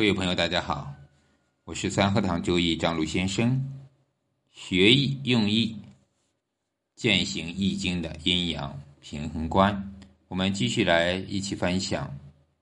[0.00, 0.94] 各位朋友，大家好，
[1.64, 3.62] 我是三合堂周易张璐先生，
[4.50, 5.76] 学易用易，
[6.96, 9.94] 践行易经的阴阳平衡观。
[10.28, 12.10] 我们继续来一起分享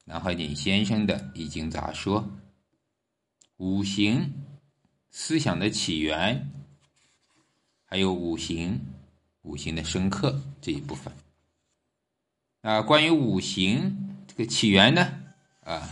[0.04, 2.29] 南怀瑾先生的易经杂说，
[3.59, 4.32] 五行
[5.12, 6.45] 思想的起源，
[7.84, 8.77] 还有五行
[9.43, 11.14] 五行的深刻这一部分。
[12.62, 13.96] 啊，关于五行
[14.27, 15.20] 这个起源呢，
[15.62, 15.89] 啊。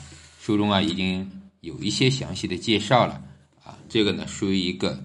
[0.46, 1.28] 书中啊已经
[1.60, 3.20] 有一些详细的介绍了
[3.64, 5.02] 啊，这个呢属于一个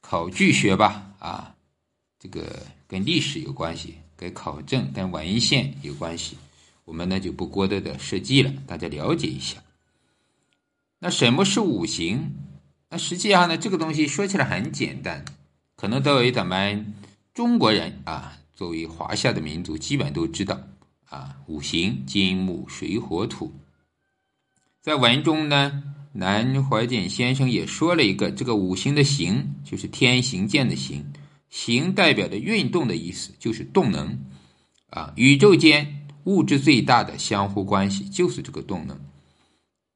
[0.00, 1.54] 考据学吧啊，
[2.18, 6.36] 这个跟历史有关系，跟考证、跟文献有关系，
[6.84, 9.62] 我们呢就不过多的设计了，大家了解一下。
[10.98, 12.32] 那什么是五行？
[12.88, 15.24] 那实际上呢，这个东西说起来很简单，
[15.76, 16.92] 可能作为咱们
[17.32, 20.60] 中国人啊，作为华夏的民族，基本都知道
[21.08, 23.52] 啊，五行金木水火土。
[24.82, 31.12] 在文中呢，南怀瑾先生也说了一个，这个五行的行就是天行健的行，
[31.50, 34.18] 行代表的运动的意思，就是动能
[34.90, 35.12] 啊。
[35.14, 38.98] 宇宙间物质最大的相互关系就是这个动能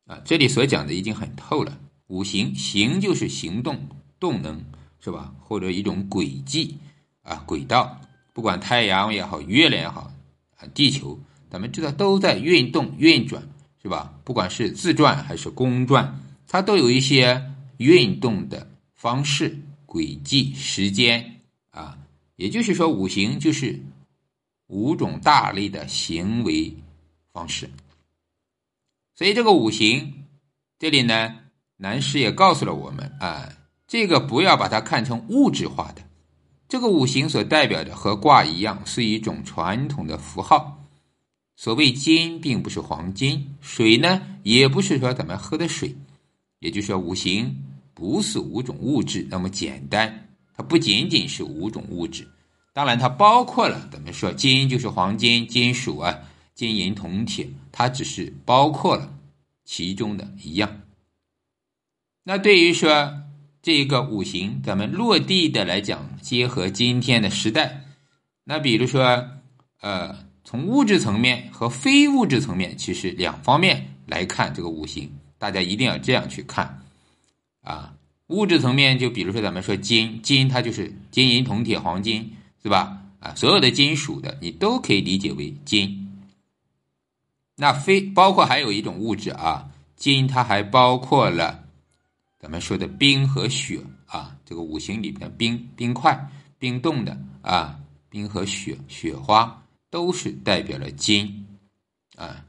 [0.06, 0.23] 啊。
[0.25, 3.89] 这里所讲的已经很透了，五行行就是行动
[4.21, 4.65] 动能
[5.00, 5.34] 是吧？
[5.41, 6.78] 或者一种轨迹
[7.23, 8.00] 啊轨道，
[8.33, 10.12] 不管太阳也好，月亮也好
[10.59, 11.19] 啊，地球，
[11.50, 13.43] 咱们知道都在运动运转。
[13.87, 14.12] 是吧？
[14.25, 17.41] 不管是自转还是公转，它都有一些
[17.77, 19.56] 运动的方式、
[19.87, 21.97] 轨迹、时间啊。
[22.34, 23.81] 也就是说，五行就是
[24.67, 26.75] 五种大类的行为
[27.33, 27.70] 方式。
[29.15, 30.25] 所以，这个五行
[30.81, 31.37] 这里呢，
[31.77, 33.48] 南师也告诉了我们啊，
[33.87, 36.03] 这个不要把它看成物质化的。
[36.69, 40.86] 这个五行所代表的和卦一样，是一种传统的符号。
[41.57, 45.97] 所谓金，并不是黄金；水呢，也不是说咱们喝的水。
[46.59, 52.29] 也就是说，五行不是五种物质那么简单，它不仅仅是五种物质。
[52.75, 56.19] 当然，它包括了咱们说金就是黄金、金属啊，
[56.55, 59.15] 金银铜铁，它只是包括了
[59.65, 60.83] 其中的一样。
[62.22, 63.22] 那对于说
[63.62, 67.84] 这个五行，咱们落地的来讲，结合今天的时代，
[68.45, 69.27] 那比如说，
[69.81, 70.25] 呃。
[70.47, 76.83] 从物质层面和非物质层面，其实两方面来看这个五行，大家一定要这样去看
[77.62, 77.93] 啊。
[78.29, 82.31] 物质层面，就比如说咱们说金，金它就是金银铜铁黄金，
[82.62, 83.03] 是吧？
[83.19, 86.23] 啊，所有的金属的你都可以理解为金。
[87.57, 91.65] 那非包括还有一种物质啊，金它还包括了
[92.39, 97.77] 咱们说的冰和雪啊，这个五行里边冰冰块、冰冻的啊，
[98.09, 99.61] 冰和雪、雪花。
[99.91, 101.47] 都是代表了金，
[102.16, 102.44] 啊，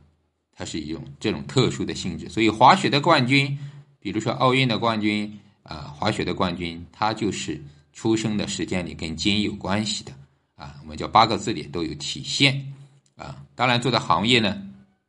[0.51, 2.27] 它是一种这种特殊的性质。
[2.29, 3.57] 所以滑雪的冠军，
[3.99, 10.11] 比如说奥运的冠军啊，滑雪的冠军，他就是出生的时间里跟金有关系的
[10.55, 10.75] 啊。
[10.81, 12.73] 我们叫八个字里都有体现
[13.15, 13.43] 啊。
[13.55, 14.61] 当然做的行业呢，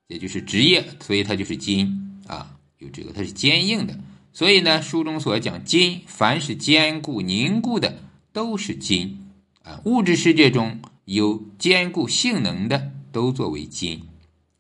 [0.09, 3.99] 也就是职业，所以它就是金啊，有这个它是坚硬的。
[4.33, 7.99] 所以呢，书中所讲金，凡是坚固凝固的
[8.33, 9.19] 都是金
[9.63, 9.81] 啊。
[9.87, 10.79] 物质世界中。
[11.09, 14.07] 有坚固性能的都作为金，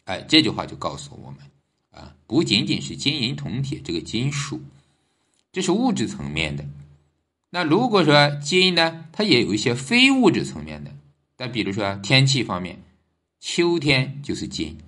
[0.05, 1.41] 哎，这句话就告诉我们
[1.91, 4.59] 啊，不仅仅是金银铜铁这个金属，
[5.53, 6.65] 这是物质层面的。
[7.51, 10.91] 那如果说金呢，它也有一些非物质层面的，
[11.37, 12.83] 但比如说天气方面，
[13.41, 14.79] 秋天就是金，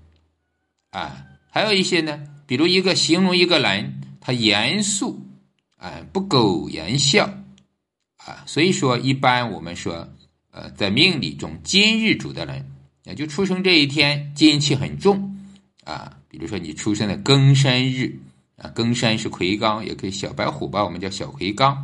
[0.93, 5.27] 啊，还有一些呢，比如一个形容一个人，他严肃，
[5.77, 7.27] 啊，不苟言笑，
[8.17, 10.09] 啊，所以说一般我们说。
[10.51, 12.69] 呃，在命理中，金日主的人，
[13.05, 15.37] 也就出生这一天，金气很重
[15.85, 16.17] 啊。
[16.29, 18.19] 比如说你出生的庚申日
[18.57, 21.77] 啊，庚申是魁罡，也可以小白虎吧，我们叫小魁罡。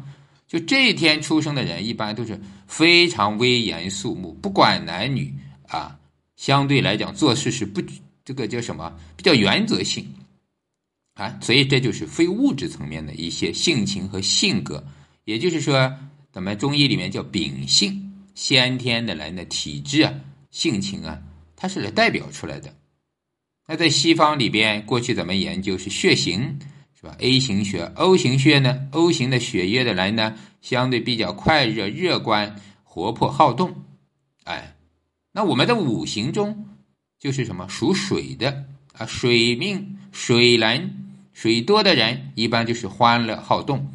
[0.49, 5.33] 就这一天出生的人，一般都是非常威严肃穆，不管男女
[5.69, 5.99] 啊，
[6.37, 7.83] 相对来讲做事是不
[8.25, 10.07] 这个叫什么，比较原则性
[11.15, 11.39] 啊。
[11.41, 14.85] 所以这就是非物质层面的一些性情和性格，
[15.25, 15.93] 也就是说，
[16.31, 18.06] 咱们中医里面叫秉性。
[18.37, 20.15] 先天的人的体质啊、
[20.51, 21.21] 性情啊，
[21.57, 22.73] 它是来代表出来的。
[23.67, 26.59] 那在西方里边，过去咱们研究是血型，
[26.95, 32.55] 是吧？A 型血、O 型血呢？O 型的血液的人呢，相对比较快热、乐观、
[32.85, 33.75] 活泼、好动。
[34.45, 34.77] 哎，
[35.33, 36.69] 那我们的五行中
[37.19, 37.67] 就是什么？
[37.69, 43.91] 属水的啊，水命、水人、水多的人，一般就是欢乐好动。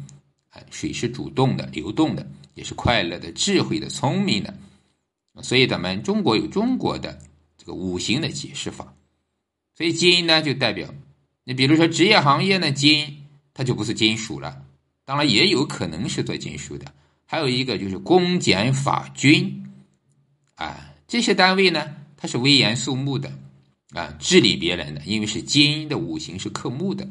[0.50, 2.28] 哎，水是主动的、流动的。
[2.54, 4.54] 也是快乐的、智慧的、聪明的，
[5.42, 7.18] 所以咱们中国有中国的
[7.56, 8.94] 这个五行的解释法。
[9.74, 10.92] 所以金呢，就代表
[11.44, 14.64] 你比如说职业行业呢，金它就不是金属了，
[15.04, 16.92] 当然也有可能是做金属的。
[17.24, 19.64] 还有一个就是公检法军，
[20.56, 23.32] 啊，这些单位呢，它是威严肃穆的，
[23.94, 27.08] 啊，治理别人的，因为是金的五行是克木的，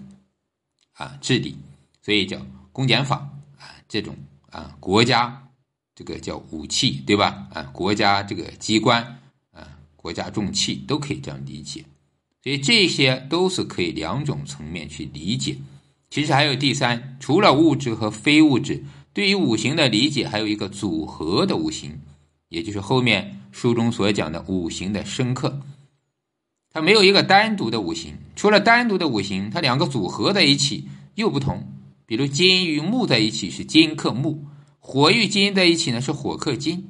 [0.94, 1.58] 啊，治理，
[2.04, 3.28] 所以叫公检法。
[3.58, 4.16] 啊，这种
[4.52, 5.48] 啊，国家
[5.96, 7.48] 这个叫武器，对吧？
[7.54, 9.20] 啊，国家这个机关
[9.52, 11.84] 啊，国家重器都可以这样理解。
[12.44, 15.58] 所以这些都是可以两种层面去理解。
[16.10, 18.84] 其实还有第三，除了物质和非物质，
[19.14, 22.02] 对于五行的理解还有一个组合的五行，
[22.50, 25.62] 也就是后面书中所讲的五行的生克。
[26.74, 31.71] 它没有一个单独的五行，除了单独的五行，它两个组合在一起又不同。
[32.12, 34.46] 比如金与木在一起是金克木，
[34.80, 36.90] 火与金在一起呢是火克金。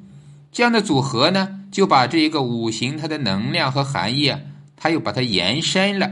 [0.52, 4.42] 这样的组合呢，就把这一个五行它的能量和含义啊。
[4.76, 6.12] 它又把它延伸了，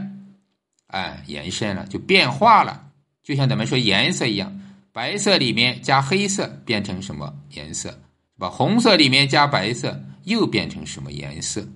[0.86, 2.86] 哎，延伸了就变化了，
[3.24, 4.60] 就像咱们说颜色一样，
[4.92, 7.96] 白色里面加黑色变成什么颜色，是
[8.38, 8.48] 吧？
[8.48, 11.66] 红色里面加白色又变成什么颜色？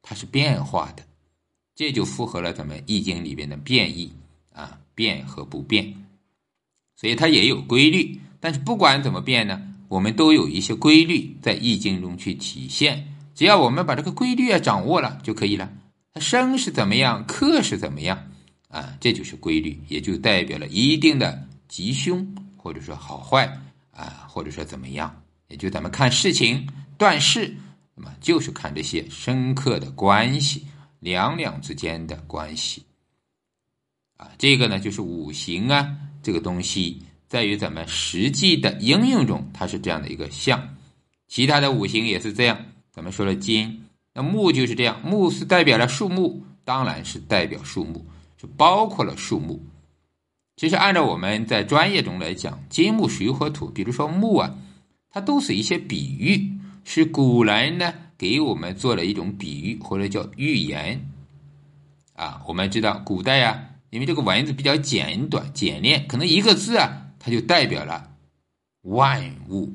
[0.00, 1.02] 它是变化的，
[1.74, 4.12] 这就符合了咱们易经里边的变异
[4.52, 5.92] 啊，变和不变，
[6.96, 8.20] 所以它也有规律。
[8.40, 15.72] 但是不管怎么变呢，我们都有一些规律在易经中去体现，只要我们把这个规律啊掌握了就可以了。
[16.12, 18.30] 它生是怎么样，克是怎么样，
[18.68, 22.24] 啊，这就是规律，也就代表了一定的吉凶，
[22.56, 23.46] 或者说好坏，
[23.90, 27.56] 啊，或者说怎么样，也就咱们看事情断事，
[27.96, 30.66] 那么就是看这些深刻的关系，
[31.00, 32.84] 两两之间的关系，
[34.16, 40.74] 啊，这个呢就是五行啊，这个东西在于咱们实际的应用中，它是这样的一个象，
[41.28, 42.58] 其他的五行也是这样，
[42.90, 43.82] 咱们说了金。
[44.14, 48.04] 那木就是这样，木是代表了树木，当然是代表树木，
[48.40, 49.62] 是包括了树木。
[50.56, 54.56] 其实按照我们在专业中来讲，金木水火土，比如说木啊，
[55.10, 56.52] 它都是一些比喻，
[56.84, 61.10] 是古人呢给我们做了一种比喻或者叫寓言。
[62.14, 63.60] 啊，我们知道古代啊，
[63.94, 68.10] 因为这个文字比较简短简练，可能一个字啊，它就代表了
[68.82, 69.72] 万物，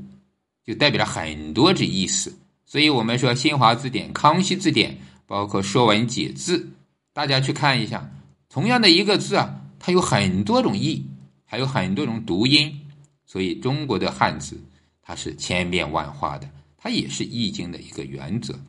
[0.65, 2.37] 就代表了很多这意思。
[2.65, 6.69] 所以我们说新华字典、康熙字典，包括说文解字，
[7.13, 8.11] 大家去看一下，
[8.49, 11.05] 同样的一个字啊，它有很多种意，
[11.45, 12.77] 还有很多种读音。
[13.25, 14.61] 所以中国的汉字
[15.01, 18.59] 它是千变万化的，它也是易经的一个原则。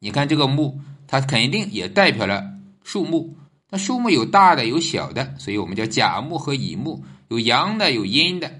[0.00, 3.36] 你看这个木，它肯定也代表了树木。
[3.70, 8.50] 那树木有大的有小的，所以我们叫甲木和乙木，有阳的有阴的。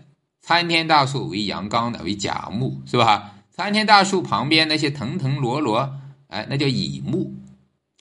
[0.40, 3.34] 参天大树为阳刚的为甲木，是吧？
[3.50, 7.34] 参天大树旁边那些藤藤萝萝，哎，那叫乙木，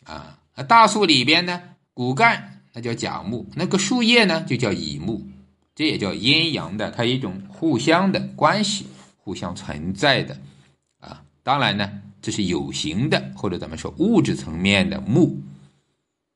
[0.05, 0.37] 啊，
[0.67, 1.61] 大树里边呢，
[1.93, 5.25] 骨干那叫甲木，那个树叶呢就叫乙木，
[5.75, 8.85] 这也叫阴阳的，它一种互相的关系，
[9.17, 10.37] 互相存在的，
[10.99, 11.89] 啊，当然呢，
[12.21, 15.41] 这是有形的，或者咱们说物质层面的木。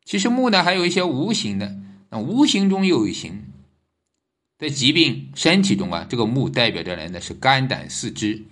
[0.04, 1.76] 其实木呢还有一些无形的，
[2.10, 3.44] 那无形中又有形，
[4.58, 8.44] 在疾病身体中啊，这个木代表着人的是肝胆四肢。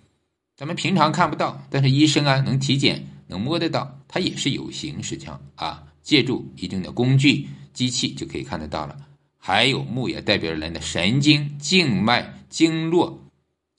[0.56, 8.98] 咱们平常看不到，但是医生啊能体检，能摸得到，它也是有形，实际上啊，借助一定的工具、机器就可以看得到了。
[9.38, 13.24] 还有木也代表着人的神经、静脉、经络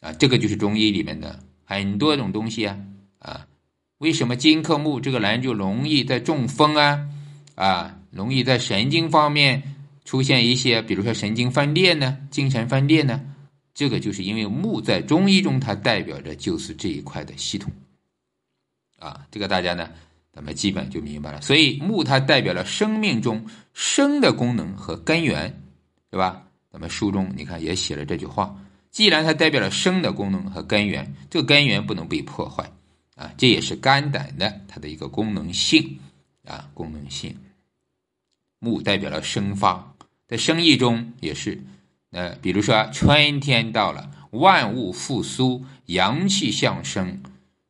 [0.00, 2.78] 啊，这个就是中医里面的很多种东西啊
[3.18, 3.46] 啊。
[3.98, 7.06] 为什么金克木，这个人就容易在中风啊
[7.60, 9.62] 啊，容易在神经方面
[10.06, 13.20] 出现一些，比如说神经分裂呢，精神分裂呢？
[13.74, 17.70] 这个就是因为木在中医中，它代表着就是这一块的系统，
[18.98, 19.90] 啊，这个大家呢，
[20.32, 21.42] 咱们基本就明白了。
[21.42, 25.62] 所以木它代表了生命中生的功能和根源，
[26.10, 26.42] 对吧？
[26.72, 28.58] 咱们书中你看也写了这句话。
[28.90, 32.72] 既然它代表了生的功能和根源，这个根源不能被破坏，
[33.16, 35.98] 啊，这也是肝胆的它的一个功能性，
[36.46, 37.36] 啊，功能性。
[38.60, 39.96] 木代表了生发，
[40.28, 41.60] 在生意中也是。
[42.12, 47.22] 呃，比如说春天到了，万物复苏，阳气向生，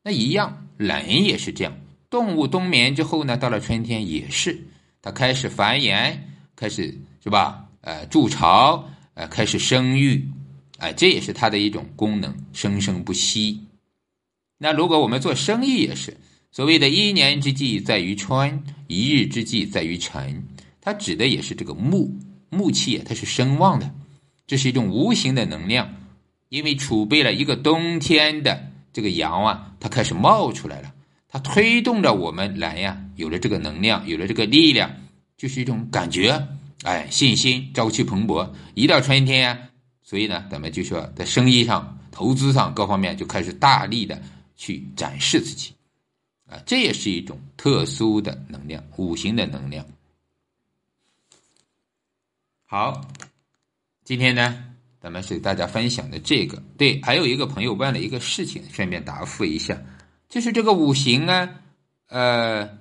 [0.03, 1.73] 那一样，人也是这样。
[2.09, 4.59] 动物冬眠之后呢，到了春天也是，
[5.01, 6.19] 它开始繁衍，
[6.57, 7.67] 开始是吧？
[7.83, 10.27] 呃，筑巢，呃，开始生育，
[10.79, 13.61] 哎，这也是它的一种功能，生生不息。
[14.59, 16.17] 那如果我们做生意也是，
[16.51, 20.43] 所谓的一年之计在于春，一日之计在于晨，
[20.81, 22.19] 它指的也是这个木
[22.49, 23.95] 木气，它是生旺的。
[24.47, 25.95] 这是一种无形的能量，
[26.49, 30.93] 因为储备了一个冬天的这个阳啊，它开始冒出来了，
[31.29, 34.91] 它推动着我们来呀，有了这个能量，有了这个力量，
[35.37, 36.49] 就是一种感觉
[36.83, 38.51] 哎，信心、朝气蓬勃。
[38.75, 39.59] 一到春天呀，
[40.03, 44.21] 所以呢，咱们就说在生意上、投资上各方面就开始大力的
[44.57, 45.73] 去展示自己，
[46.49, 49.87] 啊，这也是一种特殊的能量，五行的能量。
[52.73, 53.01] 好，
[54.05, 54.65] 今天呢，
[55.01, 56.63] 咱们是大家分享的这个。
[56.79, 59.77] 对，还有一个朋友问了一个事情，顺便答复一下，
[60.29, 61.51] 就是这个五行呢，
[62.07, 62.79] 呃。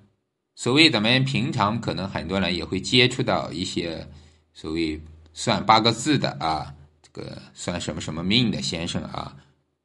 [0.54, 4.08] 所谓咱们平常可能很多人也会接触到一些
[4.54, 5.02] 所谓
[5.34, 9.36] 算八个字的啊，这个算什么什么命的先生啊，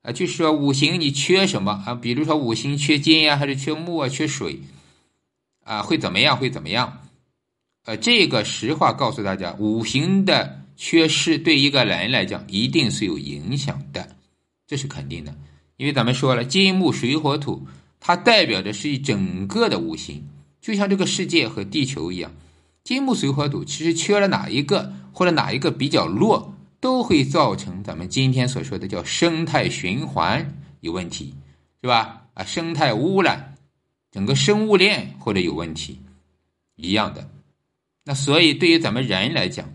[0.03, 1.95] 啊，就是说五行你缺什么啊？
[1.95, 4.61] 比如说五行缺金呀，还是缺木啊，缺水
[5.63, 6.37] 啊，会怎么样？
[6.37, 7.04] 会怎么样？
[7.85, 14.17] 呃，这个实话告诉大家，五行的缺失对一个人来讲一定是有影响的，
[14.67, 15.35] 这是肯定的，
[15.77, 17.67] 因为咱们说了金木水火土，
[18.01, 20.27] 它代表的是一整个的五行。
[20.63, 22.33] 就像这个世界和地球一样，
[22.83, 31.35] 金木水火土其实缺了哪一个或者哪一个比较弱，都会造成咱们今天所说的叫生态循环有问题，
[31.83, 32.23] 是吧？
[32.33, 33.57] 啊，生态污染，
[34.11, 36.01] 整个生物链或者有问题
[36.77, 37.29] 一样的。
[38.05, 39.69] 那所以对于咱们人来讲，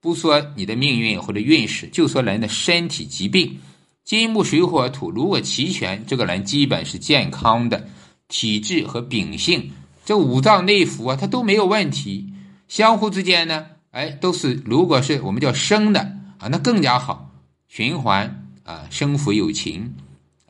[0.00, 3.58] 不说你的命运或者运势，就说人的身体疾病，
[4.04, 7.88] 金木水火土如果齐全，这个人基本是健康的。
[8.30, 9.72] 体质和秉性，
[10.04, 12.30] 这五脏内腑啊，它都没有问题。
[12.68, 16.00] 相互之间呢，哎，都是如果是我们叫生的
[16.36, 17.30] 啊，那更加好。
[17.68, 19.94] 循环啊，生福有情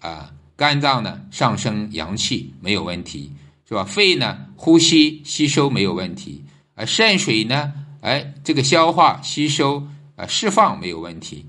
[0.00, 3.30] 啊，肝脏呢上升阳气没有问题，
[3.68, 3.84] 是吧？
[3.84, 6.42] 肺呢呼吸吸收没有问题
[6.78, 11.44] 啊，肾水呢，哎，这个消化吸收啊释放没有问题，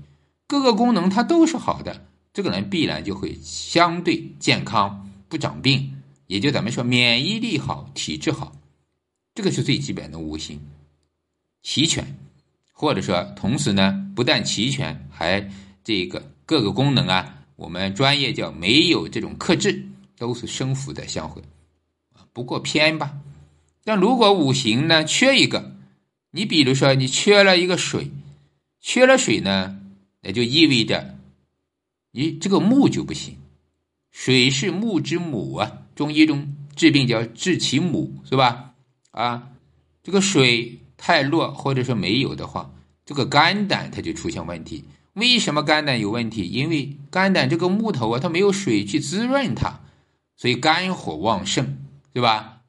[0.48, 5.94] 各个功能它都是好的，这个人必然就会相对健康，不长病。
[6.26, 8.52] 也就咱们说免疫力好，体质好，
[9.32, 10.60] 这个是最基本的五行
[11.62, 12.04] 齐全，
[12.72, 15.48] 或者说同时呢，不但齐全，还
[15.84, 19.84] 这个各个功能啊，我们专业叫没有这种克制，
[20.18, 21.40] 都是生福的相会，
[22.32, 23.12] 不过偏吧。
[23.84, 25.76] 但如果五行呢缺一个，
[26.30, 28.10] 你比如说你缺了一个水，
[28.80, 29.80] 缺了水呢，
[30.22, 31.16] 那就意味着
[32.12, 33.36] 你这个木就不行，
[34.10, 35.78] 水是木之母啊。
[35.94, 38.72] 中医中治病叫治其母，是吧？
[39.10, 39.48] 啊，
[40.02, 42.72] 这个水太弱或者说没有的话，
[43.04, 44.84] 这个肝胆它就出现问题。
[45.14, 46.44] 为什么肝胆有问题？
[46.44, 49.80] 因为肝胆这个木头啊，它没有水去滋润它，
[50.36, 51.78] 所以肝火旺盛，
[52.12, 52.59] 对吧？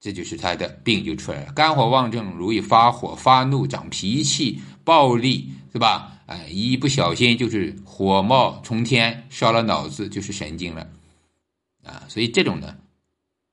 [0.00, 1.52] 这就是他的病就出来了。
[1.52, 6.16] 肝火旺盛，容易发火、发怒、长脾气、暴力，是吧？
[6.26, 10.88] 哎，一不小心就是火冒冲天，烧了脑子就是神经了。
[11.84, 12.76] 啊，所以这种呢，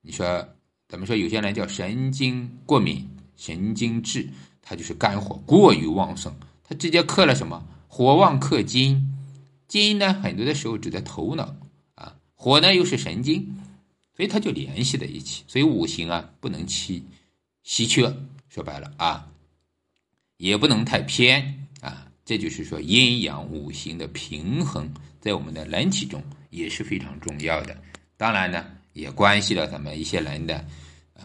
[0.00, 0.48] 你说
[0.88, 4.28] 咱们说有些人叫神经过敏、神经质，
[4.62, 7.62] 他就是肝火过于旺盛，他直接克了什么？
[7.88, 9.12] 火旺克金，
[9.66, 11.54] 金呢很多的时候指的头脑
[11.94, 13.56] 啊，火呢又是神经，
[14.18, 15.44] 所以它就联系在一起。
[15.46, 17.00] 所以五行啊不能稀
[17.62, 18.12] 稀缺，
[18.48, 19.30] 说白了啊，
[20.38, 22.04] 也不能太偏啊。
[22.24, 26.20] 这就是说阴阳五行的平衡，在我们的人体中
[26.50, 27.80] 也是非常重要的。
[28.16, 30.66] 当然呢，也关系了咱们一些人的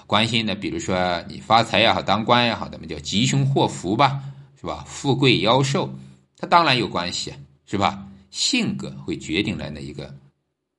[0.05, 4.23] 关心的，比如说你发财也好，当官也好，咱们叫吉凶祸福吧，
[4.55, 4.85] 是吧？
[4.87, 5.91] 富贵夭寿，
[6.37, 7.33] 它当然有关系，
[7.65, 8.07] 是吧？
[8.29, 10.15] 性格会决定人的一个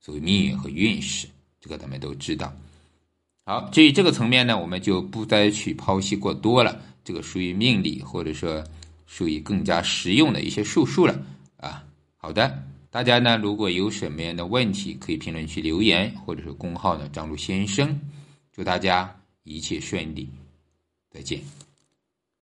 [0.00, 1.28] 所谓命运和运势，
[1.64, 2.54] 这个咱们都知道。
[3.46, 8.62] 好，至于这个层面呢，我们就不再去剖析过多了，这个属于命理，或者说
[9.06, 11.18] 属于更加实用的一些术数了
[11.56, 11.82] 啊。
[12.18, 12.62] 好的。
[12.90, 17.98] 大家呢，如果有什么样的问题，可以评论区留言，或者是公号呢张璐先生，
[18.52, 20.28] 祝大家一切顺利，
[21.10, 21.40] 再见。